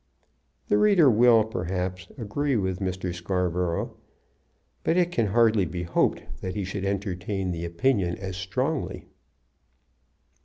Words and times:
The 0.67 0.79
reader 0.79 1.11
will, 1.11 1.43
perhaps, 1.43 2.07
agree 2.17 2.55
with 2.55 2.79
Mr. 2.79 3.13
Scarborough, 3.13 3.97
but 4.83 4.97
it 4.97 5.11
can 5.11 5.27
hardly 5.27 5.65
be 5.67 5.83
hoped 5.83 6.23
that 6.41 6.55
he 6.55 6.63
should 6.63 6.85
entertain 6.85 7.51
the 7.51 7.65
opinion 7.65 8.15
as 8.17 8.35
strongly. 8.35 9.05